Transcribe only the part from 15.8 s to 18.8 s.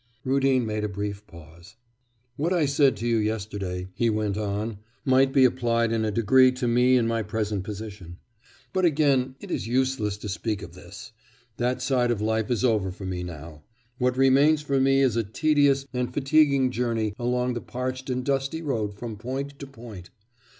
and fatiguing journey along the parched and dusty